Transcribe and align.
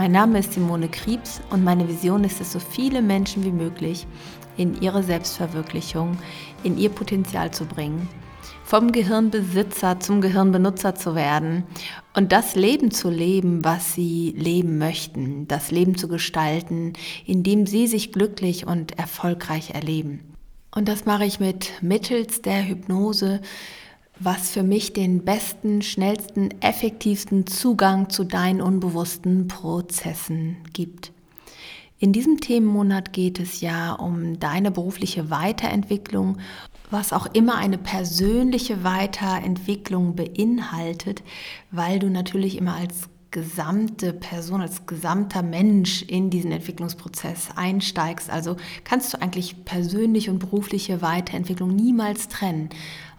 Mein 0.00 0.12
Name 0.12 0.38
ist 0.38 0.54
Simone 0.54 0.88
Kriebs 0.88 1.42
und 1.50 1.62
meine 1.62 1.86
Vision 1.86 2.24
ist 2.24 2.40
es, 2.40 2.52
so 2.52 2.58
viele 2.58 3.02
Menschen 3.02 3.44
wie 3.44 3.52
möglich 3.52 4.06
in 4.56 4.80
ihre 4.80 5.02
Selbstverwirklichung, 5.02 6.16
in 6.62 6.78
ihr 6.78 6.88
Potenzial 6.88 7.50
zu 7.50 7.66
bringen, 7.66 8.08
vom 8.64 8.92
Gehirnbesitzer 8.92 10.00
zum 10.00 10.22
Gehirnbenutzer 10.22 10.94
zu 10.94 11.14
werden 11.14 11.64
und 12.16 12.32
das 12.32 12.54
Leben 12.54 12.90
zu 12.90 13.10
leben, 13.10 13.62
was 13.62 13.92
sie 13.92 14.32
leben 14.38 14.78
möchten, 14.78 15.46
das 15.48 15.70
Leben 15.70 15.98
zu 15.98 16.08
gestalten, 16.08 16.94
in 17.26 17.42
dem 17.42 17.66
sie 17.66 17.86
sich 17.86 18.10
glücklich 18.10 18.66
und 18.66 18.98
erfolgreich 18.98 19.74
erleben. 19.74 20.20
Und 20.74 20.88
das 20.88 21.04
mache 21.04 21.26
ich 21.26 21.40
mit 21.40 21.72
mittels 21.82 22.40
der 22.40 22.66
Hypnose, 22.66 23.42
was 24.20 24.50
für 24.50 24.62
mich 24.62 24.92
den 24.92 25.24
besten, 25.24 25.80
schnellsten, 25.80 26.50
effektivsten 26.60 27.46
Zugang 27.46 28.10
zu 28.10 28.24
deinen 28.24 28.60
unbewussten 28.60 29.48
Prozessen 29.48 30.58
gibt. 30.74 31.12
In 31.98 32.12
diesem 32.12 32.40
Themenmonat 32.40 33.12
geht 33.12 33.40
es 33.40 33.60
ja 33.60 33.92
um 33.92 34.38
deine 34.38 34.70
berufliche 34.70 35.30
Weiterentwicklung, 35.30 36.38
was 36.90 37.12
auch 37.12 37.26
immer 37.32 37.56
eine 37.56 37.78
persönliche 37.78 38.84
Weiterentwicklung 38.84 40.16
beinhaltet, 40.16 41.22
weil 41.70 41.98
du 41.98 42.08
natürlich 42.10 42.58
immer 42.58 42.74
als 42.74 43.08
gesamte 43.30 44.12
Person, 44.12 44.60
als 44.60 44.86
gesamter 44.86 45.42
Mensch 45.42 46.02
in 46.02 46.30
diesen 46.30 46.50
Entwicklungsprozess 46.52 47.50
einsteigst. 47.54 48.28
Also 48.30 48.56
kannst 48.84 49.14
du 49.14 49.22
eigentlich 49.22 49.64
persönliche 49.64 50.30
und 50.30 50.40
berufliche 50.40 51.00
Weiterentwicklung 51.00 51.74
niemals 51.74 52.28
trennen. 52.28 52.70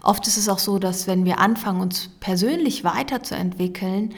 Oft 0.02 0.26
ist 0.26 0.36
es 0.36 0.48
auch 0.48 0.58
so, 0.58 0.78
dass 0.78 1.06
wenn 1.06 1.24
wir 1.24 1.38
anfangen, 1.38 1.80
uns 1.80 2.10
persönlich 2.20 2.84
weiterzuentwickeln, 2.84 4.14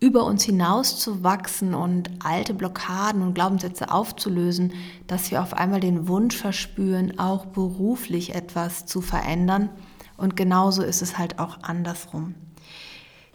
über 0.00 0.24
uns 0.24 0.44
hinaus 0.44 0.98
zu 0.98 1.22
wachsen 1.22 1.74
und 1.74 2.10
alte 2.22 2.52
Blockaden 2.52 3.22
und 3.22 3.34
Glaubenssätze 3.34 3.90
aufzulösen, 3.90 4.72
dass 5.06 5.30
wir 5.30 5.42
auf 5.42 5.54
einmal 5.54 5.80
den 5.80 6.08
Wunsch 6.08 6.36
verspüren, 6.36 7.18
auch 7.18 7.46
beruflich 7.46 8.34
etwas 8.34 8.86
zu 8.86 9.00
verändern. 9.00 9.70
Und 10.16 10.36
genauso 10.36 10.82
ist 10.82 11.02
es 11.02 11.16
halt 11.18 11.38
auch 11.38 11.58
andersrum. 11.62 12.34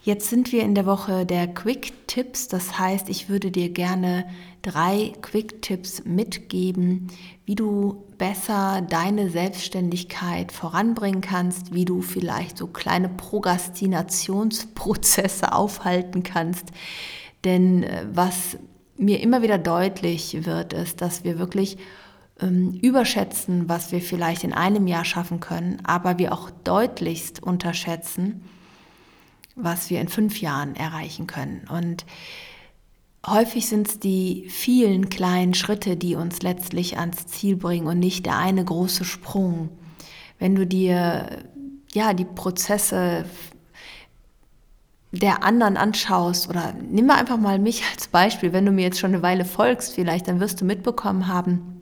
Jetzt 0.01 0.29
sind 0.29 0.53
wir 0.53 0.63
in 0.63 0.75
der 0.75 0.85
Woche 0.85 1.25
der 1.25 1.45
Quick 1.47 2.07
Tipps. 2.07 2.47
Das 2.47 2.79
heißt, 2.79 3.09
ich 3.09 3.27
würde 3.27 3.51
dir 3.51 3.67
gerne 3.69 4.23
drei 4.61 5.11
Quick 5.21 5.61
Tipps 5.61 6.05
mitgeben, 6.05 7.07
wie 7.45 7.55
du 7.55 8.05
besser 8.17 8.81
deine 8.81 9.29
Selbstständigkeit 9.29 10.53
voranbringen 10.53 11.19
kannst, 11.19 11.73
wie 11.73 11.83
du 11.83 12.01
vielleicht 12.01 12.57
so 12.57 12.67
kleine 12.67 13.09
Prokrastinationsprozesse 13.09 15.51
aufhalten 15.53 16.23
kannst. 16.23 16.67
Denn 17.43 17.83
äh, 17.83 18.05
was 18.11 18.57
mir 18.97 19.19
immer 19.19 19.41
wieder 19.41 19.57
deutlich 19.57 20.45
wird, 20.45 20.71
ist, 20.73 21.01
dass 21.01 21.25
wir 21.25 21.39
wirklich 21.39 21.77
ähm, 22.39 22.79
überschätzen, 22.81 23.67
was 23.67 23.91
wir 23.91 23.99
vielleicht 24.01 24.45
in 24.45 24.53
einem 24.53 24.87
Jahr 24.87 25.05
schaffen 25.05 25.41
können, 25.41 25.79
aber 25.83 26.17
wir 26.19 26.33
auch 26.33 26.49
deutlichst 26.49 27.43
unterschätzen, 27.43 28.45
was 29.61 29.89
wir 29.89 30.01
in 30.01 30.07
fünf 30.07 30.41
Jahren 30.41 30.75
erreichen 30.75 31.27
können. 31.27 31.67
Und 31.69 32.05
häufig 33.25 33.67
sind 33.67 33.87
es 33.87 33.99
die 33.99 34.47
vielen 34.49 35.09
kleinen 35.09 35.53
Schritte, 35.53 35.97
die 35.97 36.15
uns 36.15 36.41
letztlich 36.41 36.97
ans 36.97 37.27
Ziel 37.27 37.55
bringen 37.55 37.87
und 37.87 37.99
nicht 37.99 38.25
der 38.25 38.37
eine 38.37 38.63
große 38.63 39.05
Sprung. 39.05 39.69
Wenn 40.37 40.55
du 40.55 40.65
dir 40.65 41.43
ja 41.91 42.13
die 42.13 42.25
Prozesse 42.25 43.25
der 45.11 45.43
anderen 45.43 45.75
anschaust 45.75 46.49
oder 46.49 46.73
nimm 46.73 47.07
mal 47.07 47.17
einfach 47.17 47.37
mal 47.37 47.59
mich 47.59 47.83
als 47.91 48.07
Beispiel, 48.07 48.53
wenn 48.53 48.65
du 48.65 48.71
mir 48.71 48.83
jetzt 48.83 48.99
schon 48.99 49.13
eine 49.13 49.23
Weile 49.23 49.43
folgst, 49.43 49.95
vielleicht, 49.95 50.27
dann 50.27 50.39
wirst 50.39 50.61
du 50.61 50.65
mitbekommen 50.65 51.27
haben, 51.27 51.78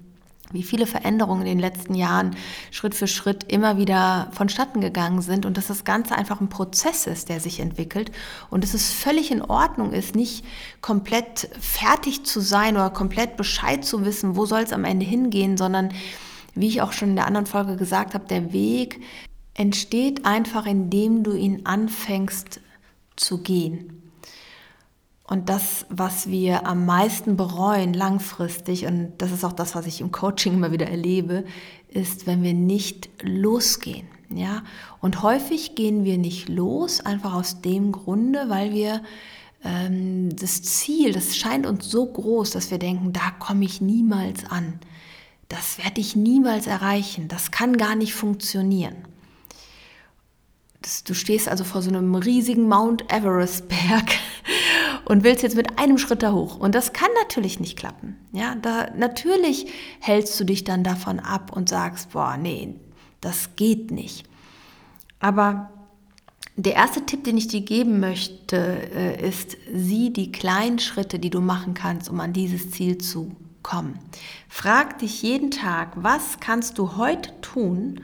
wie 0.51 0.63
viele 0.63 0.87
Veränderungen 0.87 1.41
in 1.41 1.47
den 1.47 1.59
letzten 1.59 1.93
Jahren 1.93 2.35
Schritt 2.71 2.95
für 2.95 3.07
Schritt 3.07 3.51
immer 3.51 3.77
wieder 3.77 4.29
vonstatten 4.31 4.81
gegangen 4.81 5.21
sind 5.21 5.45
und 5.45 5.57
dass 5.57 5.67
das 5.67 5.83
Ganze 5.83 6.15
einfach 6.15 6.39
ein 6.39 6.49
Prozess 6.49 7.05
ist, 7.07 7.29
der 7.29 7.39
sich 7.39 7.59
entwickelt 7.59 8.11
und 8.49 8.63
dass 8.63 8.73
es 8.73 8.91
völlig 8.91 9.31
in 9.31 9.41
Ordnung 9.41 9.91
ist, 9.91 10.15
nicht 10.15 10.45
komplett 10.81 11.49
fertig 11.59 12.23
zu 12.23 12.39
sein 12.39 12.75
oder 12.75 12.89
komplett 12.89 13.35
Bescheid 13.37 13.83
zu 13.83 14.05
wissen, 14.05 14.35
wo 14.35 14.45
soll 14.45 14.61
es 14.61 14.73
am 14.73 14.85
Ende 14.85 15.05
hingehen, 15.05 15.57
sondern 15.57 15.89
wie 16.55 16.67
ich 16.67 16.81
auch 16.81 16.93
schon 16.93 17.09
in 17.09 17.15
der 17.15 17.27
anderen 17.27 17.45
Folge 17.45 17.75
gesagt 17.75 18.13
habe, 18.13 18.27
der 18.27 18.53
Weg 18.53 19.01
entsteht 19.53 20.25
einfach, 20.25 20.65
indem 20.65 21.23
du 21.23 21.33
ihn 21.33 21.65
anfängst 21.65 22.61
zu 23.15 23.39
gehen. 23.39 24.06
Und 25.29 25.49
das, 25.49 25.85
was 25.89 26.29
wir 26.29 26.65
am 26.65 26.85
meisten 26.85 27.35
bereuen 27.35 27.93
langfristig, 27.93 28.85
und 28.85 29.11
das 29.17 29.31
ist 29.31 29.43
auch 29.43 29.51
das, 29.51 29.75
was 29.75 29.85
ich 29.85 29.99
im 29.99 30.11
Coaching 30.11 30.53
immer 30.53 30.71
wieder 30.71 30.87
erlebe, 30.87 31.43
ist, 31.89 32.27
wenn 32.27 32.43
wir 32.43 32.53
nicht 32.53 33.09
losgehen. 33.21 34.07
Ja? 34.29 34.63
Und 35.01 35.21
häufig 35.23 35.75
gehen 35.75 36.05
wir 36.05 36.17
nicht 36.17 36.47
los, 36.47 37.01
einfach 37.01 37.33
aus 37.33 37.61
dem 37.61 37.91
Grunde, 37.91 38.45
weil 38.47 38.73
wir 38.73 39.03
ähm, 39.65 40.33
das 40.33 40.63
Ziel, 40.63 41.11
das 41.11 41.35
scheint 41.35 41.65
uns 41.65 41.89
so 41.89 42.05
groß, 42.05 42.51
dass 42.51 42.71
wir 42.71 42.79
denken, 42.79 43.11
da 43.11 43.31
komme 43.31 43.65
ich 43.65 43.81
niemals 43.81 44.45
an. 44.45 44.79
Das 45.49 45.77
werde 45.77 45.99
ich 45.99 46.15
niemals 46.15 46.67
erreichen. 46.67 47.27
Das 47.27 47.51
kann 47.51 47.77
gar 47.77 47.95
nicht 47.95 48.13
funktionieren. 48.13 48.95
Das, 50.81 51.03
du 51.03 51.13
stehst 51.13 51.49
also 51.49 51.63
vor 51.63 51.81
so 51.81 51.89
einem 51.89 52.15
riesigen 52.15 52.67
Mount 52.69 53.11
Everest 53.11 53.67
Berg 53.67 54.11
und 55.07 55.23
willst 55.23 55.41
jetzt 55.41 55.55
mit 55.55 55.79
einem 55.79 55.97
Schritt 55.97 56.21
da 56.21 56.33
hoch. 56.33 56.57
Und 56.57 56.75
das 56.75 56.91
kann 56.91 57.07
natürlich 57.21 57.61
nicht 57.61 57.77
klappen. 57.77 58.17
Ja, 58.33 58.55
da, 58.55 58.89
natürlich 58.97 59.67
hältst 60.01 60.37
du 60.37 60.43
dich 60.43 60.65
dann 60.65 60.83
davon 60.83 61.21
ab 61.21 61.55
und 61.55 61.69
sagst, 61.69 62.11
boah, 62.11 62.35
nee, 62.35 62.75
das 63.21 63.55
geht 63.55 63.89
nicht. 63.89 64.25
Aber 65.21 65.69
der 66.57 66.73
erste 66.73 67.05
Tipp, 67.05 67.23
den 67.23 67.37
ich 67.37 67.47
dir 67.47 67.61
geben 67.61 68.01
möchte, 68.01 68.57
äh, 68.57 69.25
ist, 69.25 69.55
sieh 69.73 70.11
die 70.11 70.33
kleinen 70.33 70.77
Schritte, 70.77 71.19
die 71.19 71.29
du 71.29 71.39
machen 71.39 71.73
kannst, 71.73 72.09
um 72.09 72.19
an 72.19 72.33
dieses 72.33 72.71
Ziel 72.71 72.97
zu 72.97 73.31
kommen. 73.63 73.97
Frag 74.49 74.99
dich 74.99 75.21
jeden 75.21 75.51
Tag, 75.51 75.91
was 75.95 76.41
kannst 76.41 76.77
du 76.77 76.97
heute 76.97 77.31
tun, 77.39 78.01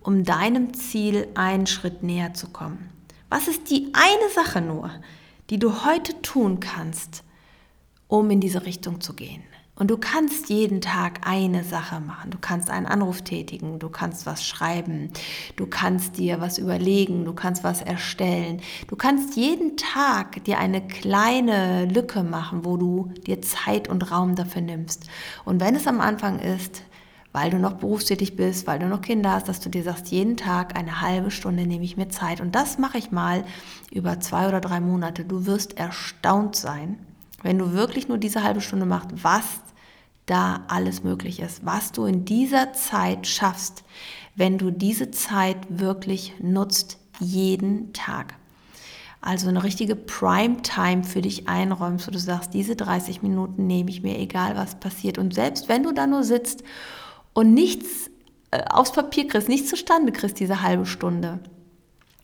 um 0.00 0.22
deinem 0.22 0.72
Ziel 0.72 1.26
einen 1.34 1.66
Schritt 1.66 2.04
näher 2.04 2.32
zu 2.32 2.46
kommen? 2.46 2.90
Was 3.28 3.48
ist 3.48 3.70
die 3.70 3.92
eine 3.92 4.30
Sache 4.32 4.60
nur, 4.60 4.92
die 5.50 5.58
du 5.58 5.84
heute 5.84 6.20
tun 6.22 6.60
kannst, 6.60 7.24
um 8.08 8.30
in 8.30 8.40
diese 8.40 8.64
Richtung 8.66 9.00
zu 9.00 9.14
gehen. 9.14 9.42
Und 9.76 9.90
du 9.90 9.98
kannst 9.98 10.50
jeden 10.50 10.80
Tag 10.80 11.26
eine 11.26 11.64
Sache 11.64 11.98
machen. 11.98 12.30
Du 12.30 12.38
kannst 12.40 12.70
einen 12.70 12.86
Anruf 12.86 13.22
tätigen, 13.22 13.80
du 13.80 13.88
kannst 13.88 14.24
was 14.24 14.46
schreiben, 14.46 15.10
du 15.56 15.66
kannst 15.66 16.18
dir 16.18 16.40
was 16.40 16.58
überlegen, 16.58 17.24
du 17.24 17.32
kannst 17.32 17.64
was 17.64 17.82
erstellen. 17.82 18.60
Du 18.86 18.94
kannst 18.94 19.36
jeden 19.36 19.76
Tag 19.76 20.44
dir 20.44 20.58
eine 20.58 20.86
kleine 20.86 21.86
Lücke 21.86 22.22
machen, 22.22 22.64
wo 22.64 22.76
du 22.76 23.10
dir 23.26 23.42
Zeit 23.42 23.88
und 23.88 24.12
Raum 24.12 24.36
dafür 24.36 24.62
nimmst. 24.62 25.06
Und 25.44 25.60
wenn 25.60 25.74
es 25.74 25.88
am 25.88 26.00
Anfang 26.00 26.38
ist, 26.38 26.82
weil 27.34 27.50
du 27.50 27.58
noch 27.58 27.72
berufstätig 27.72 28.36
bist, 28.36 28.68
weil 28.68 28.78
du 28.78 28.86
noch 28.86 29.00
Kinder 29.00 29.32
hast, 29.32 29.48
dass 29.48 29.58
du 29.58 29.68
dir 29.68 29.82
sagst, 29.82 30.12
jeden 30.12 30.36
Tag 30.36 30.78
eine 30.78 31.00
halbe 31.00 31.32
Stunde 31.32 31.66
nehme 31.66 31.84
ich 31.84 31.96
mir 31.96 32.08
Zeit. 32.08 32.40
Und 32.40 32.54
das 32.54 32.78
mache 32.78 32.96
ich 32.96 33.10
mal 33.10 33.44
über 33.90 34.20
zwei 34.20 34.46
oder 34.46 34.60
drei 34.60 34.78
Monate. 34.78 35.24
Du 35.24 35.44
wirst 35.44 35.76
erstaunt 35.76 36.54
sein, 36.54 36.96
wenn 37.42 37.58
du 37.58 37.72
wirklich 37.72 38.06
nur 38.06 38.18
diese 38.18 38.44
halbe 38.44 38.60
Stunde 38.60 38.86
machst, 38.86 39.08
was 39.24 39.44
da 40.26 40.62
alles 40.68 41.02
möglich 41.02 41.40
ist, 41.40 41.66
was 41.66 41.90
du 41.90 42.04
in 42.04 42.24
dieser 42.24 42.72
Zeit 42.72 43.26
schaffst, 43.26 43.82
wenn 44.36 44.56
du 44.56 44.70
diese 44.70 45.10
Zeit 45.10 45.56
wirklich 45.68 46.34
nutzt, 46.40 46.98
jeden 47.18 47.92
Tag. 47.92 48.36
Also 49.20 49.48
eine 49.48 49.64
richtige 49.64 49.96
Prime-Time 49.96 51.02
für 51.02 51.20
dich 51.20 51.48
einräumst, 51.48 52.06
wo 52.06 52.12
du 52.12 52.18
sagst, 52.20 52.54
diese 52.54 52.76
30 52.76 53.22
Minuten 53.22 53.66
nehme 53.66 53.90
ich 53.90 54.04
mir, 54.04 54.20
egal 54.20 54.54
was 54.54 54.76
passiert. 54.76 55.18
Und 55.18 55.34
selbst 55.34 55.68
wenn 55.68 55.82
du 55.82 55.90
da 55.90 56.06
nur 56.06 56.22
sitzt 56.22 56.62
und 57.34 57.52
nichts 57.52 58.10
äh, 58.50 58.62
aufs 58.70 58.92
Papier 58.92 59.28
kriegst, 59.28 59.48
nichts 59.48 59.68
zustande 59.68 60.12
kriegst, 60.12 60.40
diese 60.40 60.62
halbe 60.62 60.86
Stunde. 60.86 61.40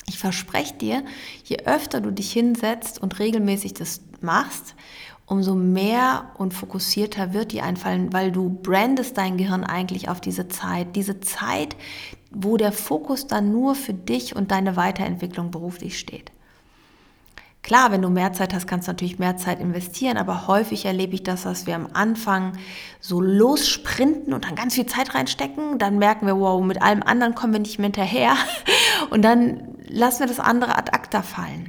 Ich 0.06 0.18
verspreche 0.18 0.74
dir, 0.74 1.04
je 1.44 1.58
öfter 1.66 2.00
du 2.00 2.10
dich 2.10 2.32
hinsetzt 2.32 3.00
und 3.00 3.18
regelmäßig 3.18 3.74
das 3.74 4.00
machst, 4.20 4.74
umso 5.26 5.54
mehr 5.54 6.32
und 6.38 6.52
fokussierter 6.52 7.32
wird 7.32 7.52
dir 7.52 7.62
einfallen, 7.62 8.12
weil 8.12 8.32
du 8.32 8.48
brandest 8.48 9.16
dein 9.16 9.36
Gehirn 9.36 9.62
eigentlich 9.62 10.08
auf 10.08 10.20
diese 10.20 10.48
Zeit. 10.48 10.96
Diese 10.96 11.20
Zeit, 11.20 11.76
wo 12.32 12.56
der 12.56 12.72
Fokus 12.72 13.28
dann 13.28 13.52
nur 13.52 13.76
für 13.76 13.94
dich 13.94 14.34
und 14.34 14.50
deine 14.50 14.74
Weiterentwicklung 14.74 15.52
beruflich 15.52 15.98
steht. 15.98 16.32
Klar, 17.62 17.92
wenn 17.92 18.00
du 18.00 18.08
mehr 18.08 18.32
Zeit 18.32 18.54
hast, 18.54 18.66
kannst 18.66 18.88
du 18.88 18.92
natürlich 18.92 19.18
mehr 19.18 19.36
Zeit 19.36 19.60
investieren, 19.60 20.16
aber 20.16 20.46
häufig 20.46 20.86
erlebe 20.86 21.14
ich 21.14 21.22
das, 21.22 21.42
dass 21.42 21.66
wir 21.66 21.74
am 21.74 21.88
Anfang 21.92 22.54
so 23.00 23.20
lossprinten 23.20 24.32
und 24.32 24.46
dann 24.46 24.54
ganz 24.54 24.74
viel 24.74 24.86
Zeit 24.86 25.14
reinstecken, 25.14 25.78
dann 25.78 25.98
merken 25.98 26.26
wir, 26.26 26.38
wow, 26.38 26.64
mit 26.64 26.80
allem 26.80 27.02
anderen 27.02 27.34
kommen 27.34 27.52
wir 27.52 27.60
nicht 27.60 27.78
mehr 27.78 27.88
hinterher 27.88 28.34
und 29.10 29.22
dann 29.22 29.76
lassen 29.88 30.20
wir 30.20 30.26
das 30.26 30.40
andere 30.40 30.76
ad 30.76 30.92
acta 30.92 31.22
fallen. 31.22 31.68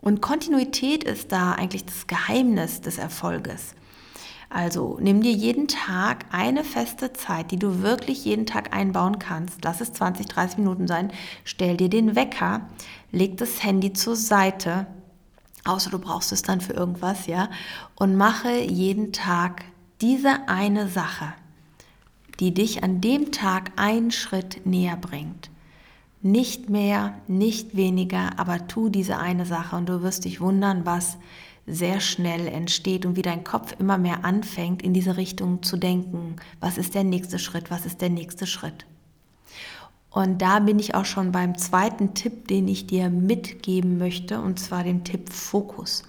Und 0.00 0.22
Kontinuität 0.22 1.04
ist 1.04 1.30
da 1.32 1.52
eigentlich 1.52 1.84
das 1.84 2.06
Geheimnis 2.06 2.80
des 2.80 2.96
Erfolges. 2.96 3.74
Also 4.48 4.96
nimm 4.98 5.20
dir 5.22 5.32
jeden 5.32 5.68
Tag 5.68 6.24
eine 6.32 6.64
feste 6.64 7.12
Zeit, 7.12 7.50
die 7.50 7.58
du 7.58 7.82
wirklich 7.82 8.24
jeden 8.24 8.46
Tag 8.46 8.74
einbauen 8.74 9.18
kannst. 9.18 9.62
Lass 9.62 9.82
es 9.82 9.92
20, 9.92 10.26
30 10.26 10.58
Minuten 10.58 10.86
sein. 10.86 11.12
Stell 11.44 11.76
dir 11.76 11.90
den 11.90 12.16
Wecker, 12.16 12.62
leg 13.12 13.36
das 13.36 13.62
Handy 13.62 13.92
zur 13.92 14.16
Seite 14.16 14.86
außer 15.68 15.90
du 15.90 15.98
brauchst 15.98 16.32
es 16.32 16.42
dann 16.42 16.60
für 16.60 16.72
irgendwas, 16.72 17.26
ja, 17.26 17.50
und 17.94 18.16
mache 18.16 18.60
jeden 18.60 19.12
Tag 19.12 19.64
diese 20.00 20.48
eine 20.48 20.88
Sache, 20.88 21.32
die 22.40 22.54
dich 22.54 22.82
an 22.82 23.00
dem 23.00 23.32
Tag 23.32 23.72
einen 23.76 24.10
Schritt 24.10 24.64
näher 24.64 24.96
bringt. 24.96 25.50
Nicht 26.20 26.68
mehr, 26.68 27.14
nicht 27.28 27.76
weniger, 27.76 28.38
aber 28.38 28.66
tu 28.66 28.88
diese 28.88 29.18
eine 29.18 29.46
Sache 29.46 29.76
und 29.76 29.88
du 29.88 30.02
wirst 30.02 30.24
dich 30.24 30.40
wundern, 30.40 30.84
was 30.84 31.16
sehr 31.66 32.00
schnell 32.00 32.48
entsteht 32.48 33.06
und 33.06 33.16
wie 33.16 33.22
dein 33.22 33.44
Kopf 33.44 33.74
immer 33.78 33.98
mehr 33.98 34.24
anfängt, 34.24 34.82
in 34.82 34.94
diese 34.94 35.16
Richtung 35.16 35.62
zu 35.62 35.76
denken. 35.76 36.36
Was 36.60 36.78
ist 36.78 36.94
der 36.94 37.04
nächste 37.04 37.38
Schritt? 37.38 37.70
Was 37.70 37.86
ist 37.86 38.00
der 38.00 38.10
nächste 38.10 38.46
Schritt? 38.46 38.86
Und 40.18 40.42
da 40.42 40.58
bin 40.58 40.80
ich 40.80 40.96
auch 40.96 41.04
schon 41.04 41.30
beim 41.30 41.56
zweiten 41.56 42.12
Tipp, 42.12 42.48
den 42.48 42.66
ich 42.66 42.88
dir 42.88 43.08
mitgeben 43.08 43.98
möchte, 43.98 44.40
und 44.40 44.58
zwar 44.58 44.82
dem 44.82 45.04
Tipp 45.04 45.32
Fokus. 45.32 46.02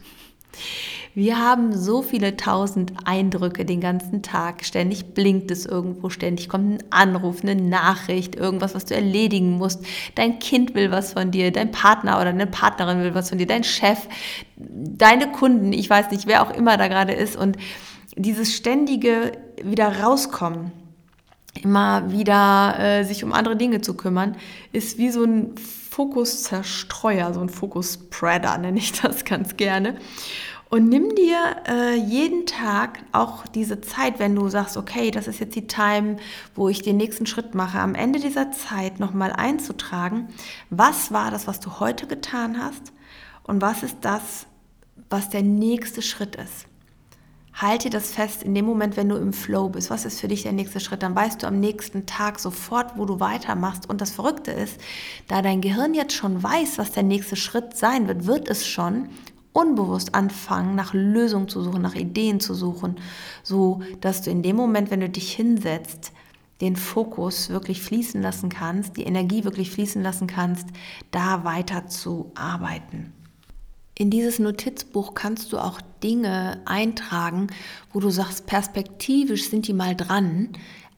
Wir 1.14 1.38
haben 1.38 1.78
so 1.78 2.02
viele 2.02 2.36
tausend 2.36 2.94
Eindrücke 3.06 3.66
den 3.66 3.82
ganzen 3.82 4.24
Tag. 4.24 4.66
Ständig 4.66 5.14
blinkt 5.14 5.52
es 5.52 5.68
irgendwo, 5.68 6.10
ständig 6.10 6.50
kommt 6.50 6.82
ein 6.82 6.84
Anruf, 6.90 7.44
eine 7.44 7.54
Nachricht, 7.54 8.36
irgendwas, 8.36 8.74
was 8.74 8.86
du 8.86 8.96
erledigen 8.96 9.60
musst. 9.60 9.86
Dein 10.16 10.40
Kind 10.40 10.74
will 10.74 10.90
was 10.90 11.14
von 11.14 11.30
dir, 11.30 11.52
dein 11.52 11.70
Partner 11.70 12.20
oder 12.20 12.30
eine 12.30 12.48
Partnerin 12.48 13.02
will 13.02 13.14
was 13.14 13.30
von 13.30 13.38
dir, 13.38 13.46
dein 13.46 13.64
Chef, 13.64 14.08
deine 14.58 15.32
Kunden, 15.32 15.72
ich 15.72 15.88
weiß 15.88 16.10
nicht, 16.10 16.26
wer 16.26 16.42
auch 16.42 16.52
immer 16.52 16.78
da 16.78 16.88
gerade 16.88 17.14
ist. 17.14 17.36
Und 17.36 17.58
dieses 18.16 18.56
ständige 18.56 19.34
wieder 19.64 20.02
rauskommen 20.02 20.72
immer 21.62 22.12
wieder 22.12 22.80
äh, 22.80 23.04
sich 23.04 23.24
um 23.24 23.34
andere 23.34 23.56
Dinge 23.56 23.82
zu 23.82 23.96
kümmern, 23.96 24.36
ist 24.72 24.98
wie 24.98 25.10
so 25.10 25.24
ein 25.24 25.56
Fokuszerstreuer, 25.90 27.34
so 27.34 27.42
ein 27.42 27.50
Fokusspreader 27.50 28.58
nenne 28.58 28.78
ich 28.78 28.94
das 28.94 29.26
ganz 29.26 29.58
gerne. 29.58 29.98
Und 30.70 30.88
nimm 30.88 31.16
dir 31.16 31.40
äh, 31.68 31.96
jeden 31.96 32.46
Tag 32.46 33.00
auch 33.12 33.48
diese 33.48 33.82
Zeit, 33.82 34.20
wenn 34.20 34.36
du 34.36 34.50
sagst, 34.50 34.78
okay, 34.78 35.10
das 35.10 35.28
ist 35.28 35.40
jetzt 35.40 35.56
die 35.56 35.66
Time, 35.66 36.18
wo 36.54 36.70
ich 36.70 36.84
den 36.84 36.96
nächsten 36.96 37.26
Schritt 37.26 37.56
mache, 37.56 37.80
am 37.80 37.96
Ende 37.96 38.20
dieser 38.20 38.52
Zeit 38.52 39.00
nochmal 39.00 39.34
einzutragen, 39.34 40.28
was 40.70 41.12
war 41.12 41.32
das, 41.32 41.48
was 41.48 41.60
du 41.60 41.80
heute 41.80 42.06
getan 42.06 42.64
hast 42.64 42.94
und 43.42 43.64
was 43.64 43.82
ist 43.82 43.98
das, 44.02 44.46
was 45.10 45.30
der 45.30 45.42
nächste 45.42 46.04
Schritt 46.04 46.36
ist. 46.36 46.68
Halte 47.62 47.90
das 47.90 48.12
fest 48.12 48.42
in 48.42 48.56
dem 48.56 48.64
Moment, 48.64 48.96
wenn 48.96 49.10
du 49.10 49.18
im 49.18 49.34
Flow 49.34 49.68
bist. 49.68 49.90
Was 49.90 50.06
ist 50.06 50.22
für 50.22 50.30
dich 50.30 50.44
der 50.44 50.54
nächste 50.54 50.80
Schritt? 50.80 51.04
Dann 51.04 51.14
weißt 51.14 51.44
du 51.44 51.48
am 51.48 51.60
nächsten 51.60 52.06
Tag 52.06 52.40
sofort, 52.40 52.98
wo 52.98 53.04
du 53.04 53.20
weitermachst. 53.20 53.90
Und 53.90 54.00
das 54.00 54.12
Verrückte 54.12 54.52
ist, 54.52 54.80
da 55.28 55.42
dein 55.42 55.60
Gehirn 55.60 55.94
jetzt 55.94 56.14
schon 56.14 56.42
weiß, 56.42 56.78
was 56.78 56.94
der 56.94 57.04
nächste 57.04 57.36
Schritt 57.36 57.76
sein 57.76 58.08
wird, 58.08 58.26
wird 58.26 58.48
es 58.48 58.66
schon 58.66 59.10
unbewusst 59.52 60.16
anfangen, 60.16 60.76
nach 60.76 60.94
Lösungen 60.94 61.50
zu 61.50 61.62
suchen, 61.62 61.82
nach 61.82 61.96
Ideen 61.96 62.40
zu 62.40 62.54
suchen, 62.54 62.96
so 63.44 63.82
dass 64.00 64.22
du 64.22 64.32
in 64.32 64.42
dem 64.42 64.56
Moment, 64.56 64.90
wenn 64.90 65.02
du 65.02 65.10
dich 65.10 65.34
hinsetzt, 65.34 66.14
den 66.62 66.78
Fokus 66.78 67.50
wirklich 67.50 67.82
fließen 67.82 68.22
lassen 68.22 68.48
kannst, 68.48 68.96
die 68.96 69.04
Energie 69.04 69.44
wirklich 69.44 69.70
fließen 69.72 70.02
lassen 70.02 70.28
kannst, 70.28 70.68
da 71.12 71.44
weiter 71.44 71.88
zu 71.88 72.32
arbeiten. 72.36 73.12
In 74.02 74.10
dieses 74.10 74.40
Notizbuch 74.40 75.14
kannst 75.14 75.52
du 75.52 75.58
auch 75.58 75.82
Dinge 76.02 76.62
eintragen, 76.64 77.48
wo 77.92 78.00
du 78.00 78.10
sagst, 78.10 78.46
perspektivisch 78.46 79.50
sind 79.50 79.68
die 79.68 79.74
mal 79.74 79.94
dran, 79.94 80.52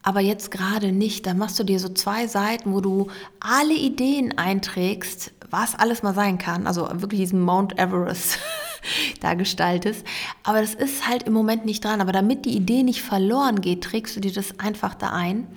aber 0.03 0.19
jetzt 0.19 0.51
gerade 0.51 0.92
nicht. 0.92 1.25
Da 1.25 1.33
machst 1.33 1.57
du 1.57 1.63
dir 1.63 1.80
so 1.80 1.89
zwei 1.89 2.27
Seiten, 2.27 2.71
wo 2.71 2.80
du 2.80 3.07
alle 3.39 3.74
Ideen 3.74 4.38
einträgst, 4.38 5.31
was 5.50 5.74
alles 5.74 6.03
mal 6.03 6.13
sein 6.13 6.38
kann. 6.38 6.68
Also 6.68 6.88
wirklich 6.94 7.21
diesen 7.21 7.42
Mount 7.42 7.80
Everest 7.80 8.38
da 9.19 9.33
gestaltest. 9.33 10.06
Aber 10.44 10.62
das 10.62 10.75
ist 10.75 11.09
halt 11.09 11.24
im 11.24 11.33
Moment 11.33 11.65
nicht 11.65 11.83
dran. 11.83 12.01
Aber 12.01 12.12
damit 12.12 12.45
die 12.45 12.56
Idee 12.56 12.83
nicht 12.83 13.01
verloren 13.01 13.62
geht, 13.62 13.83
trägst 13.83 14.15
du 14.15 14.19
dir 14.19 14.31
das 14.31 14.59
einfach 14.59 14.94
da 14.94 15.09
ein. 15.09 15.47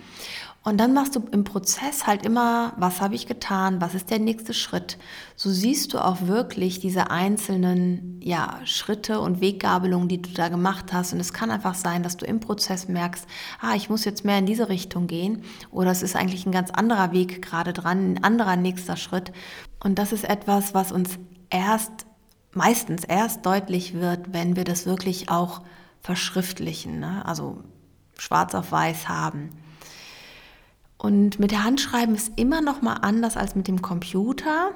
Und 0.65 0.79
dann 0.79 0.95
machst 0.95 1.15
du 1.15 1.21
im 1.31 1.45
Prozess 1.45 2.07
halt 2.07 2.25
immer, 2.25 2.73
was 2.79 3.03
habe 3.03 3.15
ich 3.15 3.27
getan, 3.27 3.83
was 3.83 3.95
ist 3.95 4.09
der 4.09 4.19
nächste 4.19 4.55
Schritt. 4.55 4.97
So 5.37 5.51
siehst 5.51 5.93
du 5.93 5.99
auch 5.99 6.23
wirklich 6.23 6.81
diese 6.81 7.11
einzelnen 7.11 8.19
ja, 8.23 8.61
Schritte 8.65 9.21
und 9.21 9.43
Weggabelungen, 9.43 10.09
die 10.09 10.23
du 10.23 10.31
da 10.31 10.49
gemacht 10.49 10.95
hast. 10.95 11.13
Und 11.13 11.21
es 11.21 11.35
kann 11.35 11.51
einfach 11.51 11.75
sein, 11.75 12.03
dass 12.03 12.17
du 12.17 12.25
im 12.25 12.41
Prozess 12.41 12.89
merkst, 12.89 13.27
ah, 13.61 13.75
ich 13.75 13.91
muss 13.91 14.07
jetzt 14.07 14.25
mehr 14.25 14.39
in 14.39 14.47
diese 14.47 14.71
Richtung 14.71 15.07
gehen 15.07 15.43
oder 15.71 15.91
es 15.91 16.03
ist 16.03 16.17
eigentlich 16.17 16.47
ein 16.47 16.53
ganz 16.53 16.71
anderer 16.71 17.13
Weg 17.13 17.43
gerade 17.43 17.75
dran, 17.75 18.15
ein 18.15 18.25
anderer 18.25 18.57
nächster 18.57 18.97
Schritt. 18.97 19.33
Und 19.83 19.99
das 19.99 20.13
ist 20.13 20.25
etwas, 20.25 20.73
was 20.73 20.93
uns 20.93 21.19
erst, 21.51 22.07
meistens 22.55 23.05
erst 23.05 23.45
deutlich 23.45 23.93
wird, 23.93 24.33
wenn 24.33 24.57
wir 24.57 24.65
das 24.65 24.87
wirklich 24.87 25.29
auch 25.29 25.61
verschriftlichen, 26.01 27.01
ne? 27.01 27.23
also 27.27 27.59
schwarz 28.17 28.55
auf 28.55 28.73
weiß 28.73 29.11
haben. 29.11 29.51
Und 31.05 31.39
mit 31.39 31.51
der 31.51 31.65
Hand 31.65 31.83
schreiben 31.83 32.15
ist 32.15 32.33
immer 32.37 32.63
noch 32.63 32.81
mal 32.81 32.95
anders 32.95 33.37
als 33.37 33.55
mit 33.55 33.69
dem 33.69 33.83
Computer. 33.83 34.71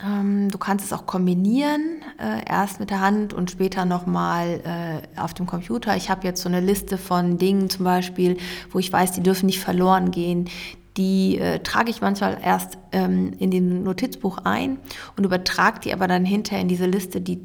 Ähm, 0.00 0.48
du 0.48 0.56
kannst 0.56 0.84
es 0.84 0.92
auch 0.92 1.06
kombinieren, 1.06 2.02
äh, 2.20 2.48
erst 2.48 2.78
mit 2.78 2.90
der 2.90 3.00
Hand 3.00 3.34
und 3.34 3.50
später 3.50 3.84
noch 3.84 4.06
mal 4.06 4.60
äh, 4.64 5.20
auf 5.20 5.34
dem 5.34 5.46
Computer. 5.46 5.96
Ich 5.96 6.08
habe 6.08 6.24
jetzt 6.24 6.40
so 6.40 6.48
eine 6.48 6.60
Liste 6.60 6.98
von 6.98 7.36
Dingen 7.36 7.68
zum 7.68 7.84
Beispiel, 7.84 8.36
wo 8.70 8.78
ich 8.78 8.92
weiß, 8.92 9.10
die 9.10 9.24
dürfen 9.24 9.46
nicht 9.46 9.58
verloren 9.58 10.12
gehen. 10.12 10.48
Die 10.96 11.38
äh, 11.38 11.58
trage 11.58 11.90
ich 11.90 12.00
manchmal 12.00 12.38
erst 12.40 12.78
ähm, 12.92 13.32
in 13.40 13.50
dem 13.50 13.82
Notizbuch 13.82 14.38
ein 14.44 14.78
und 15.16 15.24
übertrage 15.24 15.80
die 15.80 15.92
aber 15.92 16.06
dann 16.06 16.24
hinterher 16.24 16.62
in 16.62 16.68
diese 16.68 16.86
Liste, 16.86 17.20
die 17.20 17.40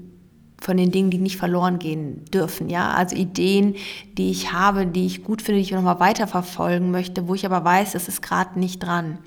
von 0.59 0.77
den 0.77 0.91
Dingen, 0.91 1.11
die 1.11 1.19
nicht 1.19 1.37
verloren 1.37 1.79
gehen 1.79 2.25
dürfen. 2.25 2.69
Ja, 2.69 2.91
also 2.91 3.15
Ideen, 3.15 3.75
die 4.17 4.31
ich 4.31 4.51
habe, 4.51 4.87
die 4.87 5.05
ich 5.05 5.23
gut 5.23 5.41
finde, 5.41 5.59
die 5.59 5.65
ich 5.67 5.71
nochmal 5.71 5.99
weiterverfolgen 5.99 6.91
möchte, 6.91 7.27
wo 7.27 7.35
ich 7.35 7.45
aber 7.45 7.63
weiß, 7.63 7.95
es 7.95 8.07
ist 8.07 8.21
gerade 8.21 8.59
nicht 8.59 8.79
dran. 8.79 9.19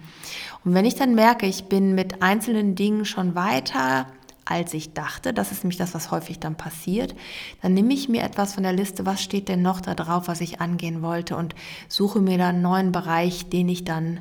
Und 0.65 0.75
wenn 0.75 0.85
ich 0.85 0.97
dann 0.97 1.15
merke, 1.15 1.47
ich 1.47 1.65
bin 1.65 1.95
mit 1.95 2.23
einzelnen 2.23 2.75
Dingen 2.75 3.05
schon 3.05 3.35
weiter, 3.35 4.07
als 4.45 4.75
ich 4.75 4.93
dachte, 4.93 5.33
das 5.33 5.53
ist 5.53 5.63
nämlich 5.63 5.79
das, 5.79 5.95
was 5.95 6.11
häufig 6.11 6.41
dann 6.41 6.57
passiert, 6.57 7.15
dann 7.63 7.73
nehme 7.73 7.95
ich 7.95 8.09
mir 8.09 8.23
etwas 8.23 8.55
von 8.55 8.65
der 8.65 8.73
Liste, 8.73 9.07
was 9.07 9.23
steht 9.23 9.49
denn 9.49 9.63
noch 9.63 9.81
da 9.81 9.95
drauf, 9.95 10.27
was 10.27 10.41
ich 10.41 10.61
angehen 10.61 11.03
wollte 11.03 11.37
und 11.37 11.55
suche 11.89 12.21
mir 12.21 12.37
dann 12.37 12.57
einen 12.57 12.63
neuen 12.63 12.93
Bereich, 12.93 13.49
den 13.49 13.69
ich 13.69 13.85
dann 13.85 14.21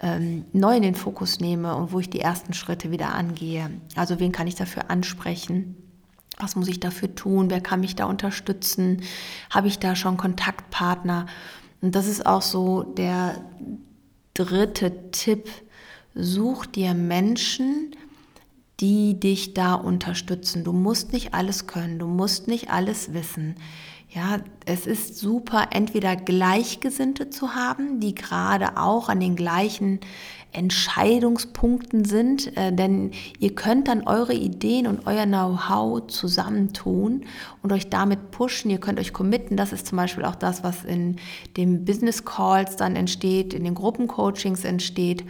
ähm, 0.00 0.44
neu 0.52 0.76
in 0.76 0.82
den 0.82 0.94
Fokus 0.94 1.40
nehme 1.40 1.74
und 1.76 1.92
wo 1.92 1.98
ich 1.98 2.10
die 2.10 2.20
ersten 2.20 2.52
Schritte 2.52 2.90
wieder 2.90 3.14
angehe. 3.14 3.70
Also 3.96 4.20
wen 4.20 4.32
kann 4.32 4.46
ich 4.46 4.54
dafür 4.54 4.90
ansprechen? 4.90 5.89
Was 6.40 6.56
muss 6.56 6.68
ich 6.68 6.80
dafür 6.80 7.14
tun? 7.14 7.50
Wer 7.50 7.60
kann 7.60 7.80
mich 7.80 7.96
da 7.96 8.06
unterstützen? 8.06 9.02
Habe 9.50 9.68
ich 9.68 9.78
da 9.78 9.94
schon 9.94 10.16
Kontaktpartner? 10.16 11.26
Und 11.80 11.94
das 11.94 12.06
ist 12.06 12.26
auch 12.26 12.42
so 12.42 12.82
der 12.82 13.40
dritte 14.34 15.10
Tipp. 15.10 15.48
Such 16.14 16.66
dir 16.66 16.94
Menschen, 16.94 17.94
die 18.80 19.20
dich 19.20 19.54
da 19.54 19.74
unterstützen. 19.74 20.64
Du 20.64 20.72
musst 20.72 21.12
nicht 21.12 21.34
alles 21.34 21.66
können, 21.66 21.98
du 21.98 22.06
musst 22.06 22.48
nicht 22.48 22.70
alles 22.70 23.12
wissen. 23.12 23.56
Ja, 24.08 24.38
es 24.66 24.86
ist 24.86 25.18
super, 25.18 25.68
entweder 25.70 26.16
Gleichgesinnte 26.16 27.30
zu 27.30 27.54
haben, 27.54 28.00
die 28.00 28.14
gerade 28.14 28.76
auch 28.76 29.08
an 29.08 29.20
den 29.20 29.36
gleichen 29.36 30.00
Entscheidungspunkten 30.52 32.04
sind, 32.04 32.56
äh, 32.56 32.72
denn 32.72 33.12
ihr 33.38 33.54
könnt 33.54 33.88
dann 33.88 34.06
eure 34.06 34.34
Ideen 34.34 34.86
und 34.86 35.06
euer 35.06 35.26
Know-how 35.26 36.06
zusammentun 36.08 37.24
und 37.62 37.72
euch 37.72 37.88
damit 37.88 38.30
pushen. 38.30 38.70
Ihr 38.70 38.80
könnt 38.80 38.98
euch 38.98 39.12
committen. 39.12 39.56
Das 39.56 39.72
ist 39.72 39.86
zum 39.86 39.96
Beispiel 39.96 40.24
auch 40.24 40.34
das, 40.34 40.62
was 40.64 40.84
in 40.84 41.16
den 41.56 41.84
Business 41.84 42.24
Calls 42.24 42.76
dann 42.76 42.96
entsteht, 42.96 43.54
in 43.54 43.64
den 43.64 43.74
Gruppencoachings 43.74 44.64
entsteht 44.64 45.24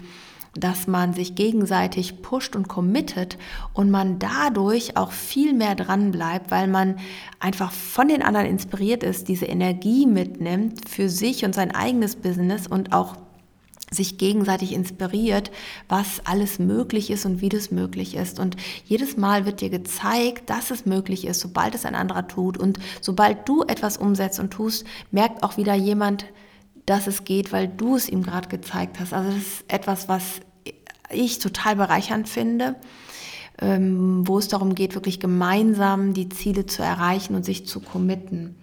dass 0.54 0.86
man 0.86 1.12
sich 1.12 1.34
gegenseitig 1.36 2.22
pusht 2.22 2.56
und 2.56 2.68
committet 2.68 3.38
und 3.72 3.90
man 3.90 4.18
dadurch 4.18 4.96
auch 4.96 5.12
viel 5.12 5.52
mehr 5.52 5.74
dran 5.74 6.10
bleibt, 6.10 6.50
weil 6.50 6.66
man 6.66 6.96
einfach 7.38 7.70
von 7.70 8.08
den 8.08 8.22
anderen 8.22 8.46
inspiriert 8.46 9.04
ist, 9.04 9.28
diese 9.28 9.46
Energie 9.46 10.06
mitnimmt 10.06 10.88
für 10.88 11.08
sich 11.08 11.44
und 11.44 11.54
sein 11.54 11.72
eigenes 11.72 12.16
Business 12.16 12.66
und 12.66 12.92
auch 12.92 13.16
sich 13.90 14.18
gegenseitig 14.18 14.72
inspiriert, 14.72 15.50
was 15.88 16.24
alles 16.24 16.58
möglich 16.58 17.10
ist 17.10 17.26
und 17.26 17.40
wie 17.40 17.48
das 17.48 17.70
möglich 17.70 18.14
ist. 18.14 18.38
Und 18.38 18.56
jedes 18.84 19.16
Mal 19.16 19.46
wird 19.46 19.60
dir 19.60 19.70
gezeigt, 19.70 20.48
dass 20.48 20.70
es 20.70 20.86
möglich 20.86 21.26
ist, 21.26 21.40
sobald 21.40 21.74
es 21.74 21.84
ein 21.84 21.96
anderer 21.96 22.28
tut. 22.28 22.56
Und 22.56 22.78
sobald 23.00 23.48
du 23.48 23.64
etwas 23.64 23.96
umsetzt 23.96 24.38
und 24.38 24.52
tust, 24.52 24.84
merkt 25.10 25.42
auch 25.42 25.56
wieder 25.56 25.74
jemand, 25.74 26.26
dass 26.86 27.06
es 27.06 27.24
geht, 27.24 27.52
weil 27.52 27.68
du 27.68 27.96
es 27.96 28.08
ihm 28.08 28.22
gerade 28.22 28.48
gezeigt 28.48 29.00
hast. 29.00 29.12
Also 29.12 29.30
das 29.30 29.38
ist 29.38 29.64
etwas, 29.68 30.08
was 30.08 30.40
ich 31.10 31.40
total 31.40 31.76
bereichernd 31.76 32.28
finde, 32.28 32.76
ähm, 33.60 34.26
wo 34.26 34.38
es 34.38 34.48
darum 34.48 34.74
geht, 34.74 34.94
wirklich 34.94 35.18
gemeinsam 35.18 36.14
die 36.14 36.28
Ziele 36.28 36.66
zu 36.66 36.82
erreichen 36.82 37.34
und 37.34 37.44
sich 37.44 37.66
zu 37.66 37.80
committen. 37.80 38.56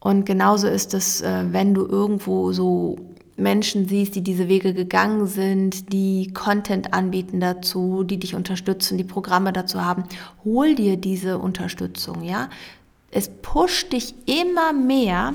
Und 0.00 0.26
genauso 0.26 0.68
ist 0.68 0.94
es, 0.94 1.20
äh, 1.20 1.44
wenn 1.50 1.74
du 1.74 1.86
irgendwo 1.86 2.52
so 2.52 2.96
Menschen 3.36 3.86
siehst, 3.86 4.14
die 4.14 4.22
diese 4.22 4.48
Wege 4.48 4.72
gegangen 4.72 5.26
sind, 5.26 5.92
die 5.92 6.32
Content 6.32 6.94
anbieten 6.94 7.40
dazu, 7.40 8.02
die 8.02 8.18
dich 8.18 8.34
unterstützen, 8.34 8.96
die 8.96 9.04
Programme 9.04 9.52
dazu 9.52 9.84
haben, 9.84 10.04
hol 10.44 10.74
dir 10.74 10.96
diese 10.96 11.38
Unterstützung, 11.38 12.22
ja. 12.22 12.48
Es 13.10 13.28
pusht 13.28 13.92
dich 13.92 14.14
immer 14.26 14.72
mehr, 14.72 15.34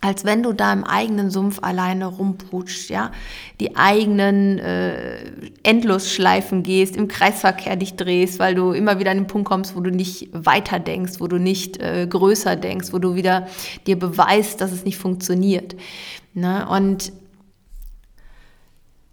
als 0.00 0.24
wenn 0.24 0.42
du 0.44 0.52
da 0.52 0.72
im 0.72 0.84
eigenen 0.84 1.30
Sumpf 1.30 1.58
alleine 1.60 2.06
rumputschst, 2.06 2.88
ja, 2.88 3.10
die 3.58 3.76
eigenen 3.76 4.58
äh, 4.58 5.16
Endlosschleifen 5.64 6.62
gehst, 6.62 6.96
im 6.96 7.08
Kreisverkehr 7.08 7.74
dich 7.74 7.96
drehst, 7.96 8.38
weil 8.38 8.54
du 8.54 8.70
immer 8.72 9.00
wieder 9.00 9.10
an 9.10 9.16
den 9.16 9.26
Punkt 9.26 9.48
kommst, 9.48 9.74
wo 9.74 9.80
du 9.80 9.90
nicht 9.90 10.28
weiter 10.32 10.78
denkst, 10.78 11.14
wo 11.18 11.26
du 11.26 11.38
nicht 11.38 11.78
äh, 11.78 12.06
größer 12.08 12.54
denkst, 12.54 12.92
wo 12.92 12.98
du 12.98 13.16
wieder 13.16 13.48
dir 13.86 13.98
beweist, 13.98 14.60
dass 14.60 14.70
es 14.70 14.84
nicht 14.84 14.98
funktioniert. 14.98 15.74
Ne? 16.32 16.68
Und 16.68 17.12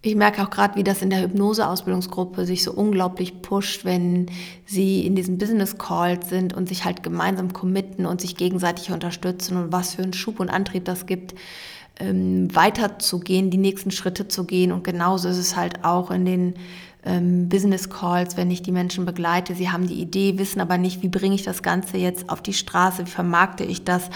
ich 0.05 0.15
merke 0.15 0.43
auch 0.43 0.49
gerade, 0.49 0.75
wie 0.75 0.83
das 0.83 1.01
in 1.01 1.09
der 1.09 1.21
Hypnose-Ausbildungsgruppe 1.21 2.45
sich 2.45 2.63
so 2.63 2.71
unglaublich 2.71 3.41
pusht, 3.41 3.85
wenn 3.85 4.27
sie 4.65 5.05
in 5.05 5.15
diesen 5.15 5.37
Business 5.37 5.77
Calls 5.77 6.29
sind 6.29 6.53
und 6.53 6.69
sich 6.69 6.85
halt 6.85 7.03
gemeinsam 7.03 7.53
committen 7.53 8.05
und 8.05 8.21
sich 8.21 8.35
gegenseitig 8.35 8.91
unterstützen 8.91 9.57
und 9.57 9.71
was 9.71 9.95
für 9.95 10.03
einen 10.03 10.13
Schub 10.13 10.39
und 10.39 10.49
Antrieb 10.49 10.85
das 10.85 11.05
gibt, 11.05 11.35
ähm, 11.99 12.53
weiterzugehen, 12.53 13.49
die 13.49 13.57
nächsten 13.57 13.91
Schritte 13.91 14.27
zu 14.27 14.45
gehen. 14.45 14.71
Und 14.71 14.83
genauso 14.83 15.29
ist 15.29 15.37
es 15.37 15.55
halt 15.55 15.83
auch 15.83 16.11
in 16.11 16.25
den 16.25 16.53
ähm, 17.05 17.49
Business 17.49 17.89
Calls, 17.89 18.37
wenn 18.37 18.51
ich 18.51 18.61
die 18.61 18.71
Menschen 18.71 19.05
begleite. 19.05 19.55
Sie 19.55 19.69
haben 19.69 19.87
die 19.87 20.01
Idee, 20.01 20.37
wissen 20.37 20.59
aber 20.59 20.77
nicht, 20.77 21.03
wie 21.03 21.09
bringe 21.09 21.35
ich 21.35 21.43
das 21.43 21.63
Ganze 21.63 21.97
jetzt 21.97 22.29
auf 22.29 22.41
die 22.41 22.53
Straße, 22.53 23.05
wie 23.05 23.11
vermarkte 23.11 23.63
ich 23.63 23.83
das 23.83 24.09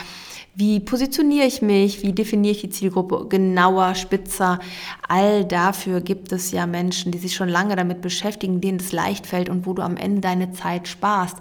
wie 0.60 0.82
positioniere 0.82 1.48
ich 1.48 1.62
mich? 1.62 2.04
Wie 2.04 2.12
definiere 2.12 2.52
ich 2.52 2.60
die 2.60 2.70
Zielgruppe 2.70 3.28
genauer, 3.30 3.96
spitzer? 3.96 4.60
All 5.08 5.46
dafür 5.46 6.02
gibt 6.02 6.34
es 6.34 6.52
ja 6.52 6.68
Menschen, 6.68 7.14
die 7.14 7.18
sich 7.18 7.34
schon 7.34 7.48
lange 7.48 7.78
damit 7.78 8.02
beschäftigen, 8.02 8.60
denen 8.60 8.82
es 8.82 8.92
leicht 8.92 9.26
fällt 9.26 9.48
und 9.48 9.66
wo 9.66 9.74
du 9.74 9.82
am 9.84 9.96
Ende 9.96 10.20
deine 10.20 10.52
Zeit 10.52 10.90
sparst. 10.90 11.38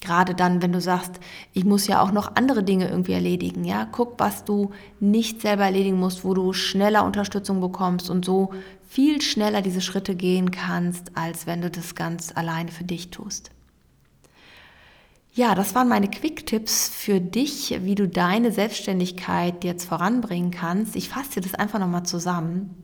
Gerade 0.00 0.36
dann, 0.36 0.62
wenn 0.62 0.70
du 0.70 0.80
sagst, 0.80 1.18
ich 1.52 1.64
muss 1.64 1.88
ja 1.88 2.00
auch 2.00 2.12
noch 2.12 2.36
andere 2.36 2.62
Dinge 2.62 2.88
irgendwie 2.88 3.12
erledigen. 3.12 3.64
Ja, 3.64 3.88
guck, 3.90 4.20
was 4.20 4.44
du 4.44 4.70
nicht 5.00 5.40
selber 5.40 5.64
erledigen 5.64 5.98
musst, 5.98 6.24
wo 6.24 6.32
du 6.32 6.52
schneller 6.52 7.04
Unterstützung 7.04 7.60
bekommst 7.60 8.08
und 8.08 8.24
so 8.24 8.54
viel 8.86 9.20
schneller 9.20 9.62
diese 9.62 9.80
Schritte 9.80 10.14
gehen 10.14 10.52
kannst, 10.52 11.16
als 11.16 11.48
wenn 11.48 11.60
du 11.60 11.70
das 11.70 11.96
ganz 11.96 12.30
alleine 12.36 12.70
für 12.70 12.84
dich 12.84 13.10
tust. 13.10 13.50
Ja, 15.32 15.54
das 15.54 15.74
waren 15.76 15.88
meine 15.88 16.08
Quick-Tipps 16.08 16.88
für 16.88 17.20
dich, 17.20 17.78
wie 17.82 17.94
du 17.94 18.08
deine 18.08 18.50
Selbstständigkeit 18.50 19.62
jetzt 19.62 19.84
voranbringen 19.84 20.50
kannst. 20.50 20.96
Ich 20.96 21.08
fasse 21.08 21.34
dir 21.34 21.40
das 21.42 21.54
einfach 21.54 21.78
nochmal 21.78 22.02
zusammen. 22.02 22.74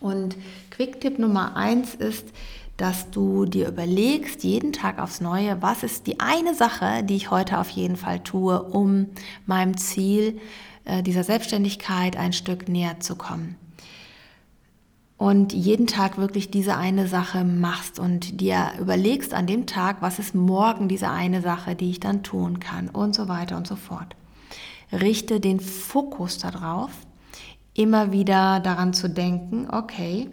Und 0.00 0.36
Quick-Tipp 0.70 1.20
Nummer 1.20 1.56
eins 1.56 1.94
ist, 1.94 2.26
dass 2.76 3.10
du 3.10 3.44
dir 3.44 3.68
überlegst, 3.68 4.42
jeden 4.42 4.72
Tag 4.72 4.98
aufs 4.98 5.20
Neue, 5.20 5.62
was 5.62 5.82
ist 5.82 6.06
die 6.06 6.18
eine 6.20 6.54
Sache, 6.54 7.02
die 7.04 7.16
ich 7.16 7.30
heute 7.30 7.58
auf 7.58 7.70
jeden 7.70 7.96
Fall 7.96 8.20
tue, 8.20 8.60
um 8.60 9.06
meinem 9.46 9.76
Ziel 9.76 10.40
äh, 10.84 11.02
dieser 11.02 11.24
Selbstständigkeit 11.24 12.16
ein 12.16 12.32
Stück 12.32 12.68
näher 12.68 12.98
zu 13.00 13.16
kommen 13.16 13.56
und 15.18 15.52
jeden 15.52 15.88
Tag 15.88 16.16
wirklich 16.16 16.50
diese 16.50 16.76
eine 16.76 17.08
Sache 17.08 17.44
machst 17.44 17.98
und 17.98 18.40
dir 18.40 18.70
überlegst 18.80 19.34
an 19.34 19.48
dem 19.48 19.66
Tag, 19.66 20.00
was 20.00 20.20
ist 20.20 20.34
morgen 20.34 20.88
diese 20.88 21.10
eine 21.10 21.42
Sache, 21.42 21.74
die 21.74 21.90
ich 21.90 22.00
dann 22.00 22.22
tun 22.22 22.60
kann 22.60 22.88
und 22.88 23.16
so 23.16 23.28
weiter 23.28 23.56
und 23.56 23.66
so 23.66 23.74
fort. 23.74 24.14
Richte 24.92 25.40
den 25.40 25.58
Fokus 25.58 26.38
darauf, 26.38 26.90
immer 27.74 28.12
wieder 28.12 28.60
daran 28.60 28.94
zu 28.94 29.10
denken, 29.10 29.66
okay, 29.70 30.30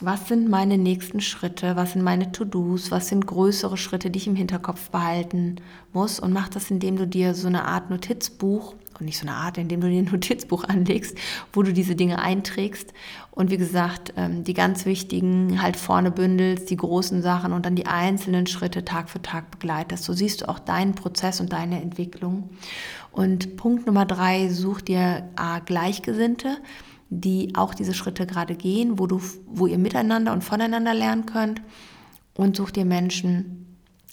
was 0.00 0.28
sind 0.28 0.50
meine 0.50 0.76
nächsten 0.76 1.22
Schritte, 1.22 1.74
was 1.74 1.92
sind 1.92 2.02
meine 2.02 2.30
To-Dos, 2.30 2.90
was 2.90 3.08
sind 3.08 3.26
größere 3.26 3.78
Schritte, 3.78 4.10
die 4.10 4.18
ich 4.18 4.26
im 4.26 4.36
Hinterkopf 4.36 4.90
behalten 4.90 5.56
muss 5.94 6.20
und 6.20 6.34
mach 6.34 6.50
das, 6.50 6.70
indem 6.70 6.96
du 6.96 7.06
dir 7.06 7.34
so 7.34 7.48
eine 7.48 7.64
Art 7.64 7.88
Notizbuch 7.88 8.74
und 9.00 9.06
nicht 9.06 9.18
so 9.18 9.26
eine 9.26 9.36
Art, 9.36 9.58
indem 9.58 9.80
du 9.80 9.88
dir 9.88 9.98
ein 9.98 10.04
Notizbuch 10.12 10.64
anlegst, 10.64 11.16
wo 11.52 11.62
du 11.62 11.72
diese 11.72 11.96
Dinge 11.96 12.18
einträgst 12.18 12.92
und 13.36 13.50
wie 13.50 13.58
gesagt, 13.58 14.14
ähm, 14.16 14.44
die 14.44 14.54
ganz 14.54 14.86
wichtigen 14.86 15.60
halt 15.60 15.76
vorne 15.76 16.10
bündelst, 16.10 16.70
die 16.70 16.76
großen 16.76 17.20
Sachen 17.20 17.52
und 17.52 17.66
dann 17.66 17.76
die 17.76 17.86
einzelnen 17.86 18.46
Schritte 18.46 18.84
Tag 18.84 19.10
für 19.10 19.20
Tag 19.20 19.50
begleitest. 19.50 20.04
So 20.04 20.14
siehst 20.14 20.40
du 20.40 20.48
auch 20.48 20.58
deinen 20.58 20.94
Prozess 20.94 21.40
und 21.40 21.52
deine 21.52 21.82
Entwicklung. 21.82 22.48
Und 23.12 23.56
Punkt 23.56 23.86
Nummer 23.86 24.06
drei, 24.06 24.48
such 24.48 24.80
dir 24.80 25.28
A, 25.36 25.58
Gleichgesinnte, 25.58 26.56
die 27.10 27.54
auch 27.54 27.74
diese 27.74 27.92
Schritte 27.92 28.26
gerade 28.26 28.54
gehen, 28.54 28.98
wo, 28.98 29.06
du, 29.06 29.20
wo 29.46 29.66
ihr 29.66 29.78
miteinander 29.78 30.32
und 30.32 30.42
voneinander 30.42 30.94
lernen 30.94 31.26
könnt. 31.26 31.60
Und 32.34 32.56
such 32.56 32.70
dir 32.70 32.84
Menschen, 32.84 33.65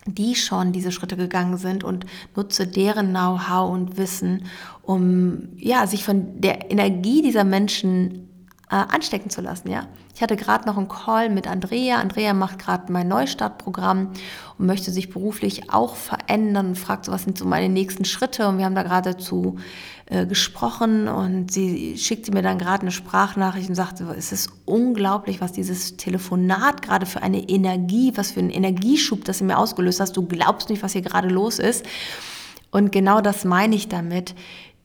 die 0.05 0.35
schon 0.35 0.71
diese 0.71 0.91
Schritte 0.91 1.15
gegangen 1.17 1.57
sind 1.57 1.83
und 1.83 2.05
nutze 2.35 2.67
deren 2.67 3.09
Know-how 3.09 3.71
und 3.71 3.97
Wissen, 3.97 4.45
um 4.81 5.49
ja, 5.57 5.87
sich 5.87 6.03
von 6.03 6.41
der 6.41 6.71
Energie 6.71 7.21
dieser 7.21 7.43
Menschen 7.43 8.29
äh, 8.73 8.91
anstecken 8.91 9.29
zu 9.29 9.41
lassen. 9.41 9.69
Ja, 9.69 9.85
ich 10.15 10.23
hatte 10.23 10.35
gerade 10.35 10.65
noch 10.65 10.77
einen 10.77 10.87
Call 10.87 11.29
mit 11.29 11.47
Andrea. 11.47 11.99
Andrea 11.99 12.33
macht 12.33 12.57
gerade 12.57 12.91
mein 12.91 13.07
Neustartprogramm 13.07 14.09
und 14.57 14.65
möchte 14.65 14.89
sich 14.89 15.11
beruflich 15.11 15.71
auch 15.71 15.95
verändern 15.95 16.69
und 16.69 16.79
fragt 16.79 17.05
so, 17.05 17.11
was 17.11 17.21
sind 17.21 17.37
so 17.37 17.45
meine 17.45 17.69
nächsten 17.69 18.03
Schritte. 18.03 18.47
Und 18.47 18.57
wir 18.57 18.65
haben 18.65 18.73
da 18.73 18.81
gerade 18.81 19.11
dazu 19.11 19.59
äh, 20.07 20.25
gesprochen 20.25 21.07
und 21.07 21.51
sie 21.51 21.99
schickte 21.99 22.31
mir 22.31 22.41
dann 22.41 22.57
gerade 22.57 22.81
eine 22.81 22.91
Sprachnachricht 22.91 23.69
und 23.69 23.75
sagte, 23.75 24.05
es 24.17 24.31
ist 24.31 24.49
unglaublich, 24.65 25.39
was 25.39 25.51
dieses 25.51 25.95
Telefonat 25.95 26.81
gerade 26.81 27.05
für 27.05 27.21
eine 27.21 27.47
Energie, 27.47 28.11
was 28.15 28.31
für 28.31 28.39
einen 28.39 28.49
Energieschub, 28.49 29.23
das 29.23 29.37
sie 29.37 29.43
mir 29.43 29.59
ausgelöst 29.59 29.99
hast. 29.99 30.17
Du 30.17 30.25
glaubst 30.25 30.71
nicht, 30.71 30.81
was 30.81 30.93
hier 30.93 31.03
gerade 31.03 31.27
los 31.27 31.59
ist. 31.59 31.85
Und 32.71 32.91
genau 32.91 33.21
das 33.21 33.45
meine 33.45 33.75
ich 33.75 33.87
damit 33.87 34.33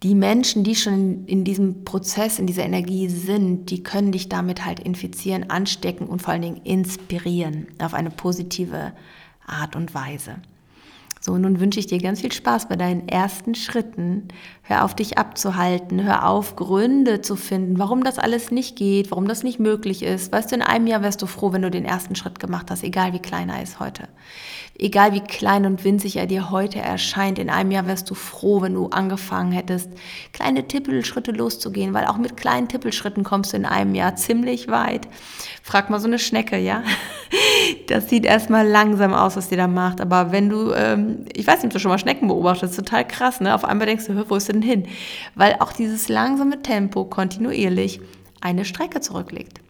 die 0.02 0.14
Menschen, 0.14 0.62
die 0.62 0.76
schon 0.76 1.24
in 1.26 1.44
diesem 1.44 1.84
Prozess, 1.84 2.38
in 2.38 2.46
dieser 2.46 2.64
Energie 2.64 3.08
sind, 3.08 3.70
die 3.70 3.82
können 3.82 4.12
dich 4.12 4.28
damit 4.28 4.64
halt 4.64 4.80
infizieren, 4.80 5.50
anstecken 5.50 6.06
und 6.06 6.22
vor 6.22 6.32
allen 6.32 6.42
Dingen 6.42 6.60
inspirieren 6.62 7.66
auf 7.80 7.94
eine 7.94 8.10
positive 8.10 8.92
Art 9.46 9.74
und 9.74 9.94
Weise. 9.94 10.36
So, 11.20 11.36
nun 11.36 11.58
wünsche 11.58 11.80
ich 11.80 11.88
dir 11.88 11.98
ganz 11.98 12.20
viel 12.20 12.30
Spaß 12.30 12.68
bei 12.68 12.76
deinen 12.76 13.08
ersten 13.08 13.56
Schritten. 13.56 14.28
Hör 14.62 14.84
auf, 14.84 14.94
dich 14.94 15.18
abzuhalten. 15.18 16.04
Hör 16.04 16.28
auf, 16.28 16.54
Gründe 16.54 17.22
zu 17.22 17.34
finden, 17.34 17.80
warum 17.80 18.04
das 18.04 18.20
alles 18.20 18.52
nicht 18.52 18.76
geht, 18.76 19.10
warum 19.10 19.26
das 19.26 19.42
nicht 19.42 19.58
möglich 19.58 20.04
ist. 20.04 20.32
Weißt 20.32 20.52
du, 20.52 20.54
in 20.54 20.62
einem 20.62 20.86
Jahr 20.86 21.02
wärst 21.02 21.20
du 21.20 21.26
froh, 21.26 21.52
wenn 21.52 21.62
du 21.62 21.72
den 21.72 21.84
ersten 21.84 22.14
Schritt 22.14 22.38
gemacht 22.38 22.70
hast, 22.70 22.84
egal 22.84 23.14
wie 23.14 23.18
klein 23.18 23.48
er 23.48 23.62
ist 23.62 23.80
heute 23.80 24.08
egal 24.78 25.12
wie 25.12 25.20
klein 25.20 25.66
und 25.66 25.84
winzig 25.84 26.16
er 26.16 26.26
dir 26.26 26.50
heute 26.50 26.78
erscheint, 26.78 27.38
in 27.38 27.50
einem 27.50 27.70
Jahr 27.70 27.86
wärst 27.86 28.08
du 28.08 28.14
froh, 28.14 28.62
wenn 28.62 28.74
du 28.74 28.88
angefangen 28.88 29.52
hättest, 29.52 29.90
kleine 30.32 30.66
Tippelschritte 30.68 31.32
loszugehen, 31.32 31.94
weil 31.94 32.06
auch 32.06 32.16
mit 32.16 32.36
kleinen 32.36 32.68
Tippelschritten 32.68 33.24
kommst 33.24 33.52
du 33.52 33.56
in 33.56 33.66
einem 33.66 33.94
Jahr 33.94 34.14
ziemlich 34.16 34.68
weit. 34.68 35.08
Frag 35.62 35.90
mal 35.90 36.00
so 36.00 36.06
eine 36.06 36.18
Schnecke, 36.18 36.58
ja? 36.58 36.82
Das 37.88 38.08
sieht 38.08 38.24
erstmal 38.24 38.66
langsam 38.66 39.12
aus, 39.12 39.36
was 39.36 39.48
die 39.48 39.56
da 39.56 39.66
macht, 39.66 40.00
aber 40.00 40.32
wenn 40.32 40.48
du, 40.48 40.72
ähm, 40.72 41.26
ich 41.34 41.46
weiß 41.46 41.56
nicht, 41.56 41.66
ob 41.66 41.72
du 41.72 41.78
schon 41.78 41.90
mal 41.90 41.98
Schnecken 41.98 42.28
beobachtest, 42.28 42.76
total 42.76 43.06
krass, 43.06 43.40
ne? 43.40 43.54
Auf 43.54 43.64
einmal 43.64 43.86
denkst 43.86 44.06
du, 44.06 44.30
wo 44.30 44.36
ist 44.36 44.48
denn 44.48 44.62
hin? 44.62 44.86
Weil 45.34 45.56
auch 45.60 45.72
dieses 45.72 46.08
langsame 46.08 46.62
Tempo 46.62 47.04
kontinuierlich 47.04 48.00
eine 48.40 48.64
Strecke 48.64 49.00
zurücklegt. 49.00 49.60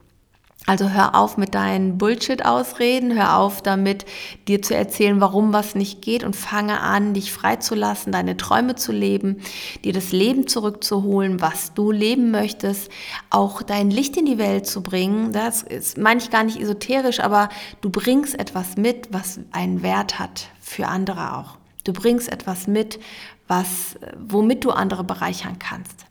Also 0.69 0.91
hör 0.91 1.15
auf 1.15 1.39
mit 1.39 1.55
deinen 1.55 1.97
Bullshit-Ausreden, 1.97 3.17
hör 3.17 3.39
auf 3.39 3.63
damit, 3.63 4.05
dir 4.49 4.61
zu 4.61 4.77
erzählen, 4.77 5.19
warum 5.19 5.55
was 5.55 5.75
nicht 5.75 6.03
geht 6.03 6.25
und 6.25 6.37
fange 6.37 6.81
an, 6.81 7.15
dich 7.15 7.33
freizulassen, 7.33 8.13
deine 8.13 8.37
Träume 8.37 8.75
zu 8.75 8.93
leben, 8.93 9.41
dir 9.83 9.95
das 9.95 10.13
Leben 10.13 10.47
zurückzuholen, 10.47 11.41
was 11.41 11.73
du 11.73 11.91
leben 11.91 12.31
möchtest, 12.31 12.91
auch 13.31 13.63
dein 13.63 13.91
Licht 13.91 14.19
in 14.19 14.27
die 14.27 14.37
Welt 14.37 14.67
zu 14.67 14.83
bringen. 14.83 15.33
Das 15.33 15.63
ist, 15.63 15.97
meine 15.97 16.21
ich 16.21 16.29
gar 16.29 16.45
nicht 16.45 16.61
esoterisch, 16.61 17.21
aber 17.21 17.49
du 17.81 17.89
bringst 17.89 18.39
etwas 18.39 18.77
mit, 18.77 19.09
was 19.11 19.41
einen 19.53 19.83
Wert 19.83 20.19
hat 20.19 20.49
für 20.61 20.87
andere 20.87 21.35
auch. 21.39 21.57
Du 21.85 21.95
bringst 21.95 22.31
etwas 22.31 22.67
mit, 22.67 23.01
was, 23.47 23.97
womit 24.19 24.67
du 24.67 24.71
andere 24.71 25.03
bereichern 25.03 25.59
kannst 25.59 26.08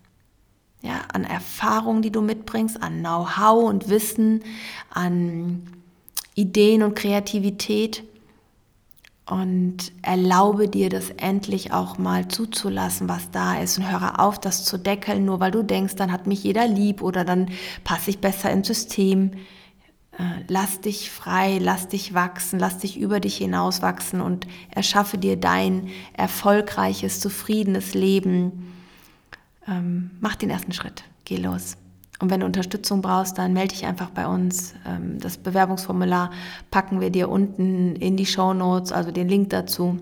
ja, 0.87 1.01
an 1.11 1.25
Erfahrung, 1.25 2.01
die 2.01 2.11
du 2.11 2.21
mitbringst, 2.21 2.81
an 2.81 2.99
Know-how 2.99 3.67
und 3.67 3.89
Wissen, 3.89 4.41
an 4.89 5.67
Ideen 6.33 6.81
und 6.81 6.95
Kreativität. 6.95 8.03
Und 9.29 9.91
erlaube 10.03 10.69
dir 10.69 10.87
das 10.87 11.09
endlich 11.09 11.73
auch 11.73 11.97
mal 11.97 12.29
zuzulassen, 12.29 13.09
was 13.09 13.29
da 13.31 13.59
ist. 13.59 13.77
Und 13.77 13.91
höre 13.91 14.21
auf, 14.21 14.39
das 14.39 14.63
zu 14.63 14.77
deckeln, 14.77 15.25
nur 15.25 15.41
weil 15.41 15.51
du 15.51 15.63
denkst, 15.63 15.95
dann 15.95 16.13
hat 16.13 16.25
mich 16.25 16.45
jeder 16.45 16.65
lieb 16.65 17.01
oder 17.01 17.25
dann 17.25 17.49
passe 17.83 18.09
ich 18.09 18.19
besser 18.19 18.49
ins 18.49 18.67
System. 18.67 19.33
Äh, 20.17 20.45
lass 20.47 20.79
dich 20.79 21.11
frei, 21.11 21.59
lass 21.61 21.89
dich 21.89 22.13
wachsen, 22.13 22.57
lass 22.57 22.77
dich 22.77 22.97
über 22.97 23.19
dich 23.19 23.35
hinaus 23.35 23.81
wachsen 23.81 24.21
und 24.21 24.47
erschaffe 24.71 25.17
dir 25.17 25.35
dein 25.35 25.89
erfolgreiches, 26.13 27.19
zufriedenes 27.19 27.93
Leben 27.93 28.76
ähm, 29.67 30.11
mach 30.19 30.35
den 30.35 30.49
ersten 30.49 30.71
Schritt, 30.71 31.03
geh 31.25 31.37
los. 31.37 31.77
Und 32.19 32.31
wenn 32.31 32.39
du 32.39 32.45
Unterstützung 32.45 33.01
brauchst, 33.01 33.37
dann 33.37 33.53
melde 33.53 33.75
dich 33.75 33.85
einfach 33.85 34.09
bei 34.09 34.27
uns. 34.27 34.73
Ähm, 34.87 35.19
das 35.19 35.37
Bewerbungsformular 35.37 36.31
packen 36.71 36.99
wir 36.99 37.11
dir 37.11 37.29
unten 37.29 37.95
in 37.95 38.17
die 38.17 38.25
Show 38.25 38.53
Notes, 38.53 38.91
also 38.91 39.11
den 39.11 39.29
Link 39.29 39.51
dazu. 39.51 39.99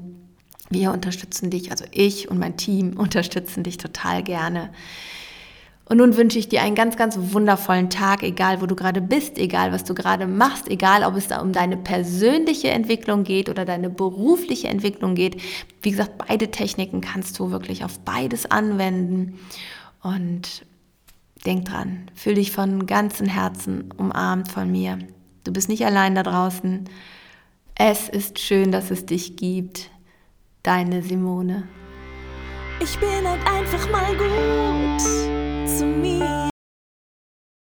Wir 0.69 0.91
unterstützen 0.91 1.49
dich, 1.49 1.71
also 1.71 1.85
ich 1.91 2.29
und 2.29 2.39
mein 2.39 2.57
Team 2.57 2.93
unterstützen 2.97 3.63
dich 3.63 3.77
total 3.77 4.23
gerne. 4.23 4.69
Und 5.87 5.97
nun 5.97 6.17
wünsche 6.17 6.39
ich 6.39 6.49
dir 6.49 6.63
einen 6.63 6.73
ganz, 6.73 6.97
ganz 6.97 7.15
wundervollen 7.17 7.91
Tag, 7.91 8.23
egal 8.23 8.59
wo 8.59 8.65
du 8.65 8.75
gerade 8.75 9.01
bist, 9.01 9.37
egal 9.37 9.71
was 9.71 9.83
du 9.83 9.93
gerade 9.93 10.25
machst, 10.25 10.67
egal 10.67 11.03
ob 11.03 11.15
es 11.15 11.27
da 11.27 11.41
um 11.41 11.53
deine 11.53 11.77
persönliche 11.77 12.69
Entwicklung 12.69 13.23
geht 13.23 13.49
oder 13.49 13.65
deine 13.65 13.91
berufliche 13.91 14.67
Entwicklung 14.67 15.13
geht. 15.13 15.39
Wie 15.83 15.91
gesagt, 15.91 16.17
beide 16.17 16.49
Techniken 16.49 17.01
kannst 17.01 17.37
du 17.37 17.51
wirklich 17.51 17.83
auf 17.83 17.99
beides 17.99 18.49
anwenden. 18.49 19.39
Und 20.01 20.65
denk 21.45 21.65
dran, 21.65 22.09
fühl 22.15 22.35
dich 22.35 22.51
von 22.51 22.87
ganzem 22.87 23.27
Herzen 23.27 23.91
umarmt 23.95 24.51
von 24.51 24.71
mir. 24.71 24.97
Du 25.43 25.53
bist 25.53 25.69
nicht 25.69 25.85
allein 25.85 26.15
da 26.15 26.23
draußen. 26.23 26.89
Es 27.75 28.09
ist 28.09 28.39
schön, 28.39 28.71
dass 28.71 28.89
es 28.89 29.05
dich 29.05 29.35
gibt. 29.35 29.91
Deine 30.63 31.03
Simone. 31.03 31.67
Ich 32.79 32.99
bin 32.99 33.27
halt 33.27 33.41
einfach 33.47 33.89
mal 33.89 34.15
gut 34.15 35.01
zu 35.67 35.85
mir. 35.85 36.54